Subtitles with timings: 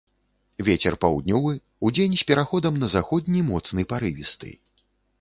[0.69, 1.53] Вецер паўднёвы,
[1.89, 4.57] удзень з пераходам на заходні моцны парывісты.